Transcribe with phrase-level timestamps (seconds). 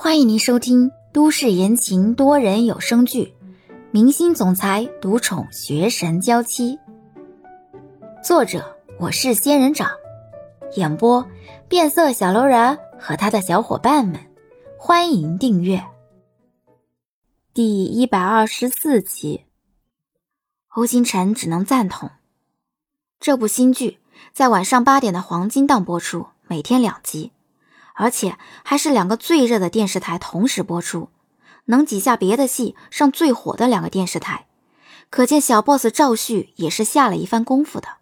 [0.00, 3.34] 欢迎您收听都市言情多人有声剧
[3.90, 6.76] 《明星总裁独宠学神娇妻》，
[8.22, 9.90] 作者我是仙人掌，
[10.76, 11.26] 演播
[11.68, 14.20] 变色小楼人和他的小伙伴们。
[14.78, 15.84] 欢迎订阅
[17.52, 19.46] 第一百二十四集。
[20.68, 22.08] 欧星辰只能赞同
[23.18, 23.98] 这部新剧
[24.32, 27.32] 在晚上八点的黄金档播出，每天两集。
[27.98, 31.10] 而且还是两个最热的电视台同时播出，
[31.64, 34.46] 能挤下别的戏上最火的两个电视台，
[35.10, 37.98] 可见小 boss 赵旭也是下了一番功夫的。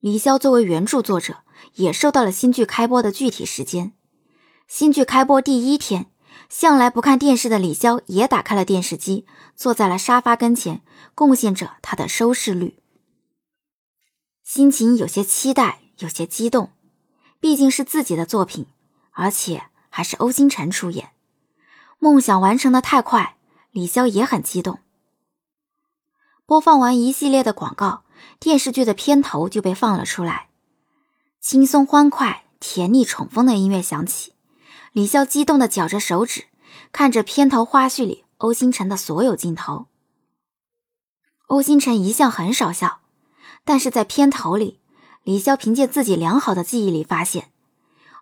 [0.00, 1.38] 李潇作为原著作者，
[1.76, 3.94] 也收到了新剧开播的具体时间。
[4.68, 6.10] 新剧开播第一天，
[6.50, 9.24] 向来不看电视的李潇也打开了电视机，
[9.56, 10.82] 坐在了沙发跟前，
[11.14, 12.78] 贡献着他的收视率。
[14.44, 16.75] 心情有些期待，有些激动。
[17.46, 18.66] 毕竟是自己的作品，
[19.12, 21.12] 而且还是欧星辰出演，
[22.00, 23.36] 梦想完成的太快，
[23.70, 24.80] 李潇也很激动。
[26.44, 28.02] 播放完一系列的广告，
[28.40, 30.48] 电视剧的片头就被放了出来，
[31.40, 34.32] 轻松欢快、甜腻宠风的音乐响起，
[34.90, 36.46] 李潇激动的绞着手指，
[36.90, 39.86] 看着片头花絮里欧星辰的所有镜头。
[41.46, 43.02] 欧星辰一向很少笑，
[43.64, 44.80] 但是在片头里。
[45.26, 47.50] 李潇凭借自己良好的记忆力发现，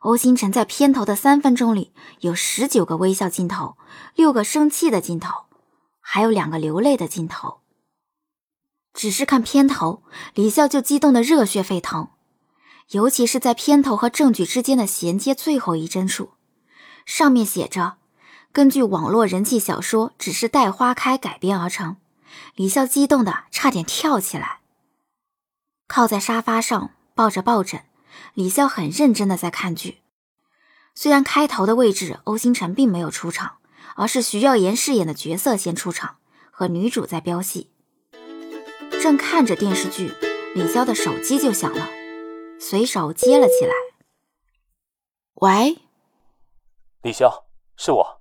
[0.01, 3.77] 欧星辰在片头的三分钟里有十九个微笑镜头，
[4.15, 5.45] 六个生气的镜头，
[6.01, 7.59] 还有两个流泪的镜头。
[8.95, 10.03] 只是看片头，
[10.33, 12.09] 李潇就激动的热血沸腾，
[12.93, 16.31] 尤其是在片头和正剧之间的衔接最后一帧处，
[17.05, 17.97] 上面写着
[18.51, 21.99] “根据网络人气小说《只是待花开》改编而成”，
[22.57, 24.61] 李潇激动的差点跳起来。
[25.95, 27.85] 靠在沙发上，抱着抱枕，
[28.35, 29.99] 李潇很认真的在看剧。
[30.93, 33.59] 虽然开头的位置欧星辰并没有出场，
[33.95, 36.17] 而是徐耀言饰演的角色先出场，
[36.51, 37.71] 和女主在飙戏。
[39.01, 40.13] 正看着电视剧，
[40.57, 41.89] 李潇的手机就响了，
[42.59, 43.73] 随手接了起来。
[45.35, 45.79] 喂，
[47.03, 47.45] 李潇，
[47.77, 48.21] 是我。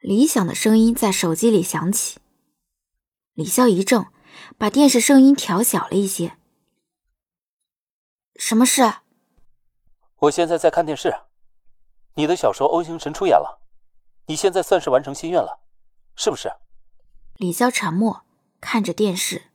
[0.00, 2.18] 李想的声音在手机里响起，
[3.34, 4.06] 李潇一怔。
[4.58, 6.36] 把电视声音调小了一些。
[8.36, 8.82] 什么事？
[10.16, 11.14] 我现在在看电视，
[12.14, 13.60] 你的小说欧星辰出演了，
[14.26, 15.60] 你现在算是完成心愿了，
[16.16, 16.52] 是不是？
[17.34, 18.24] 李潇沉默，
[18.60, 19.50] 看着电视。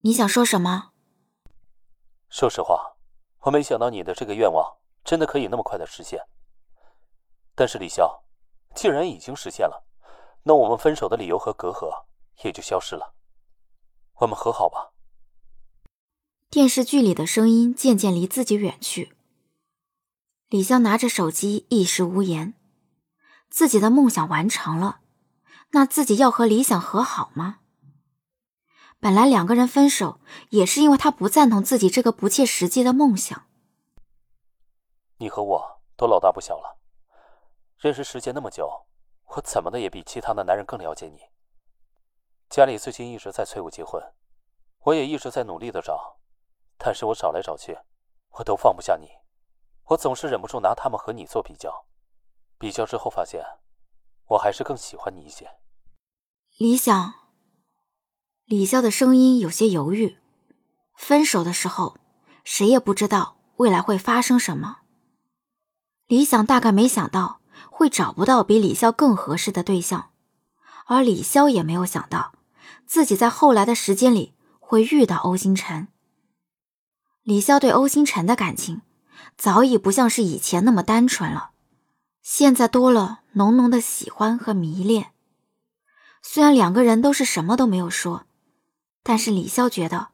[0.00, 0.92] 你想说什么？
[2.28, 2.96] 说实话，
[3.40, 6.26] 我没想到你的这个愿望真的可以那么快的实现。
[7.54, 8.20] 但是李潇，
[8.74, 9.86] 既然已经实现了，
[10.42, 12.04] 那我们分手的理由和隔阂
[12.44, 13.14] 也就消失了。
[14.20, 14.92] 我们和好吧。
[16.50, 19.12] 电视剧里的声音渐渐离自己远去。
[20.48, 22.54] 李湘拿着手机，一时无言。
[23.50, 25.00] 自己的梦想完成了，
[25.70, 27.60] 那自己要和李想和好吗？
[29.00, 33.46] 本来两个人分手也是因为他不赞同自己这个不切实际的梦想。
[35.18, 36.78] 你和我都老大不小了，
[37.78, 38.86] 认识时间那么久，
[39.36, 41.20] 我怎么的也比其他的男人更了解你。
[42.50, 44.02] 家里最近一直在催我结婚，
[44.80, 46.18] 我也一直在努力的找，
[46.78, 47.76] 但是我找来找去，
[48.38, 49.06] 我都放不下你，
[49.84, 51.84] 我总是忍不住拿他们和你做比较，
[52.58, 53.44] 比较之后发现，
[54.28, 55.58] 我还是更喜欢你一些。
[56.56, 57.12] 李想，
[58.46, 60.18] 李潇的声音有些犹豫。
[60.96, 61.98] 分手的时候，
[62.44, 64.78] 谁也不知道未来会发生什么。
[66.06, 70.10] 李想大概没想到会找不到比李潇更合适的对象，
[70.86, 72.32] 而李潇也没有想到。
[72.88, 75.88] 自己在后来的时间里会遇到欧星辰。
[77.22, 78.80] 李潇对欧星辰的感情
[79.36, 81.50] 早已不像是以前那么单纯了，
[82.22, 85.12] 现在多了浓浓的喜欢和迷恋。
[86.22, 88.24] 虽然两个人都是什么都没有说，
[89.02, 90.08] 但是李潇觉得，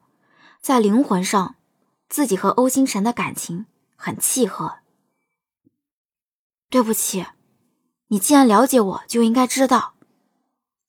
[0.61, 1.55] 在灵魂上，
[2.09, 3.65] 自己和欧星辰的感情
[3.95, 4.79] 很契合。
[6.69, 7.25] 对不起，
[8.07, 9.93] 你既然了解我，就应该知道，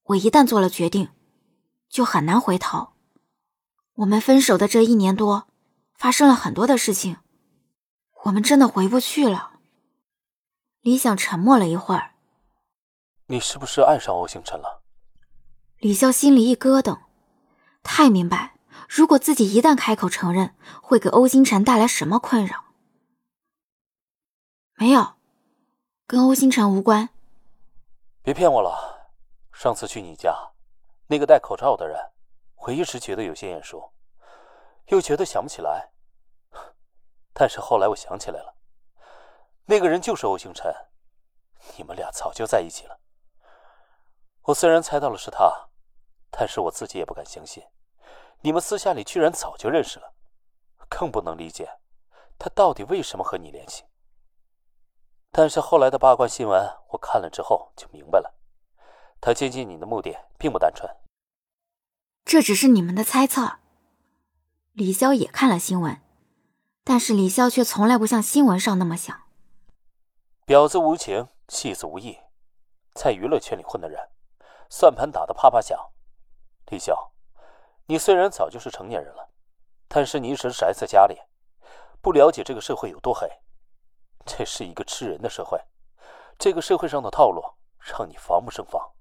[0.02, 1.10] 我一旦做了决定。
[1.88, 2.92] 就很难回头。
[3.94, 5.48] 我们分手的这一年多，
[5.94, 7.16] 发生了很多的事情，
[8.24, 9.60] 我们真的回不去了。
[10.80, 12.12] 李想沉默了一会儿。
[13.26, 14.82] 你是不是爱上欧星辰了？
[15.78, 17.00] 李潇心里一咯噔，
[17.82, 18.56] 太明白，
[18.88, 22.64] 如果自己一旦开口承认，会给欧星辰带来什么困扰。
[24.76, 25.14] 没有，
[26.06, 27.08] 跟欧星辰无关。
[28.22, 29.10] 别骗我了，
[29.52, 30.52] 上次去你家。
[31.08, 32.12] 那个戴口罩的人，
[32.56, 33.92] 我一直觉得有些眼熟，
[34.86, 35.92] 又觉得想不起来。
[37.32, 38.56] 但是后来我想起来了，
[39.66, 40.74] 那个人就是欧星辰，
[41.76, 42.98] 你们俩早就在一起了。
[44.42, 45.68] 我虽然猜到了是他，
[46.30, 47.62] 但是我自己也不敢相信，
[48.40, 50.14] 你们私下里居然早就认识了，
[50.88, 51.68] 更不能理解
[52.38, 53.84] 他到底为什么和你联系。
[55.30, 58.32] 但是后来的八卦新闻，我看了之后就明白了，
[59.20, 60.90] 他接近你的目的并不单纯。
[62.24, 63.58] 这只是你们的猜测。
[64.72, 66.00] 李潇也看了新闻，
[66.84, 69.22] 但是李潇却从来不像新闻上那么想。
[70.46, 72.18] 婊子无情，戏子无义，
[72.94, 74.10] 在娱乐圈里混的人，
[74.68, 75.78] 算盘打得啪啪响。
[76.66, 77.10] 李潇，
[77.86, 79.30] 你虽然早就是成年人了，
[79.88, 81.18] 但是你一直宅在家里，
[82.00, 83.28] 不了解这个社会有多黑。
[84.24, 85.60] 这是一个吃人的社会，
[86.36, 87.42] 这个社会上的套路
[87.78, 88.92] 让你防不胜防。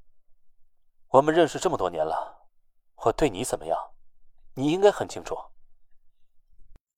[1.15, 2.47] 我们认识这么多年了，
[3.05, 3.77] 我对你怎么样，
[4.55, 5.33] 你应该很清楚。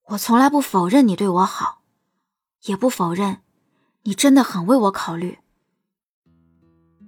[0.07, 1.81] 我从来不否认你对我好，
[2.63, 3.41] 也不否认。
[4.03, 5.37] 你真的很为我考虑。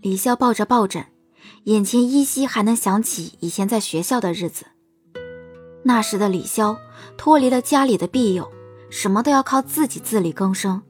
[0.01, 1.11] 李潇抱着抱枕，
[1.63, 4.67] 眼前依稀还能想起以前在学校的日子。
[5.83, 6.77] 那时的李潇
[7.17, 8.47] 脱离了家里的庇佑，
[8.91, 10.83] 什么都要靠自己自力更生。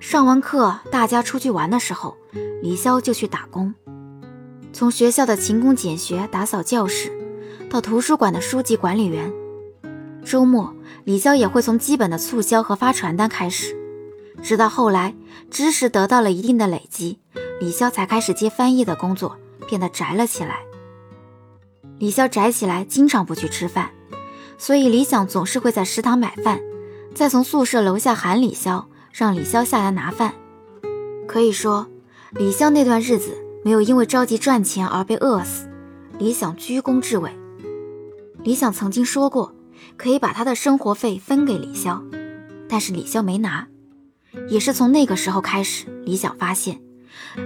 [0.00, 2.16] 上完课，大家出去玩的时候，
[2.62, 3.74] 李潇就去打工，
[4.78, 7.10] 从学校的勤工俭学打扫教室，
[7.68, 9.32] 到图书馆的书籍管理员。
[10.24, 10.72] 周末，
[11.02, 13.76] 李潇也会从基本的促销和发传单开始。
[14.40, 15.16] 直到后来，
[15.50, 17.18] 知识得到了一定的累积，
[17.58, 19.36] 李潇才开始接翻译的工作，
[19.66, 20.60] 变得宅了起来。
[21.98, 23.90] 李潇宅起来，经常不去吃饭，
[24.58, 26.60] 所以李想总是会在食堂买饭，
[27.16, 30.34] 再从宿舍楼下喊李潇，让李潇下来拿饭。
[31.26, 31.88] 可以说，
[32.30, 35.68] 李潇那段日子没有因为着急赚钱而被饿死。
[36.18, 37.30] 李想居功至伟。
[38.42, 39.54] 李想曾经说过，
[39.96, 42.02] 可以把他的生活费分给李潇，
[42.68, 43.66] 但是李潇没拿。
[44.48, 46.80] 也是从那个时候开始，李想发现，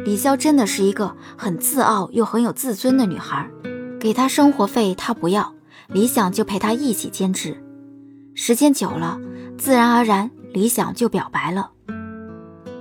[0.05, 3.49] 李潇真的是一个很自傲又很有自尊的女孩。
[4.01, 5.55] 给她生活费，她不要，
[5.89, 7.63] 李想就陪她一起兼职。
[8.35, 9.21] 时间久了，
[9.59, 11.71] 自然而然，李想就表白了。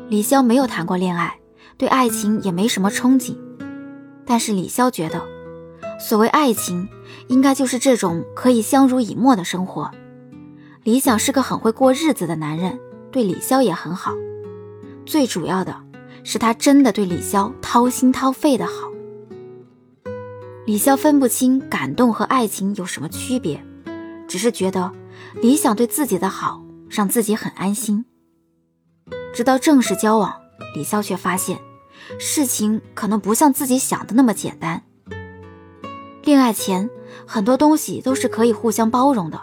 [0.10, 1.38] 李潇没有谈过恋爱，
[1.82, 3.36] 对爱情也没什么憧憬，
[4.24, 5.20] 但是李潇觉得，
[6.00, 6.88] 所谓爱情，
[7.28, 9.90] 应该就是这种可以相濡以沫的生活。
[10.84, 12.80] 李想是个很会过日子的男人。
[13.12, 14.14] 对李潇也很好，
[15.08, 15.76] 最主要的
[16.24, 18.92] 是他真的对李潇掏心掏肺的好。
[20.68, 23.66] 李潇分不清感动和爱情有什么区别，
[24.28, 24.92] 只是觉得
[25.42, 28.06] 李想对自己的好让自己很安心。
[29.34, 30.32] 直到正式交往，
[30.76, 31.58] 李潇却发现
[32.20, 34.84] 事情可能不像自己想的那么简单。
[36.24, 36.90] 恋爱前
[37.26, 39.42] 很多东西都是可以互相包容的，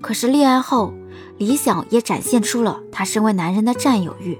[0.00, 0.94] 可是恋爱后。
[1.36, 4.38] 理想也展现出了他身为男人的占有欲，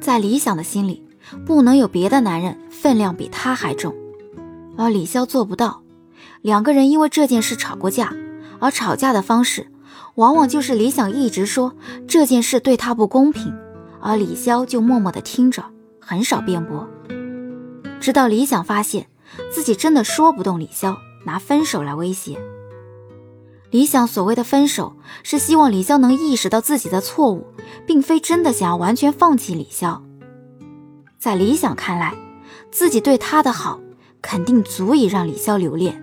[0.00, 1.04] 在理想的心里，
[1.44, 3.92] 不能有别的男人分量比他还重，
[4.76, 5.82] 而李潇做不到。
[6.40, 8.14] 两个人因为这件事吵过架，
[8.60, 9.72] 而吵架的方式，
[10.14, 11.74] 往往就是李想一直说
[12.06, 13.52] 这件事对他不公平，
[14.00, 15.64] 而李潇就默默的听着，
[16.08, 16.88] 很少辩驳。
[18.00, 19.08] 直到李想发现
[19.52, 20.96] 自己真的说不动李潇，
[21.26, 22.38] 拿分手来威胁。
[23.70, 27.46] 李想所谓的分手，是希望李潇能意识到自己的错误，
[27.86, 30.00] 并非真的想要完全放弃李潇。
[31.18, 32.14] 在李想看来，
[32.70, 33.78] 自己对他的好，
[34.22, 36.02] 肯定足以让李潇留恋。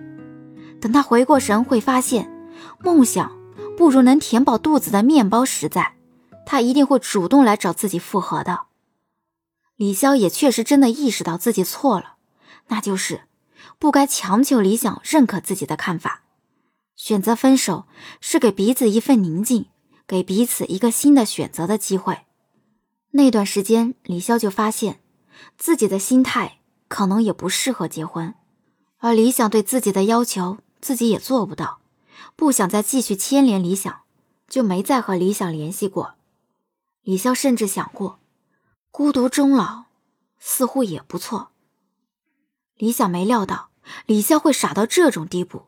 [0.80, 2.30] 等他回过神，会发现
[2.78, 3.32] 梦想
[3.76, 5.94] 不如能填饱肚子的面包实在，
[6.46, 8.65] 他一定会主动来找自己复合的。
[9.76, 12.16] 李潇也确实真的意识到自己错了，
[12.68, 13.22] 那就是
[13.78, 16.22] 不该强求李想认可自己的看法。
[16.94, 17.84] 选择分手
[18.20, 19.66] 是给彼此一份宁静，
[20.06, 22.20] 给彼此一个新的选择的机会。
[23.10, 25.00] 那段时间，李潇就发现
[25.58, 28.34] 自己的心态可能也不适合结婚，
[28.98, 31.80] 而李想对自己的要求自己也做不到，
[32.34, 34.00] 不想再继续牵连李想，
[34.48, 36.14] 就没再和李想联系过。
[37.02, 38.18] 李潇甚至想过
[38.96, 39.84] 孤独终老，
[40.38, 41.50] 似乎也不错。
[42.78, 43.68] 李想没料到
[44.06, 45.66] 李潇会傻到这种地步。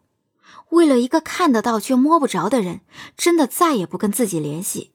[0.71, 2.81] 为了一个看得到却摸不着的人，
[3.19, 4.95] 真的再也不跟自己联系。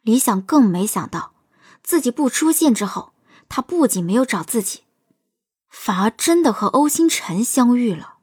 [0.00, 1.34] 李想更没想到，
[1.82, 3.12] 自己不出现之后，
[3.50, 4.84] 他不仅没有找自己，
[5.68, 8.14] 反而真的和欧星辰相遇了。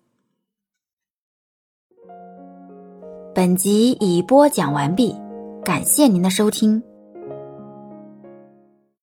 [3.36, 5.16] 本集已播讲完毕，
[5.64, 6.89] 感谢您的收听。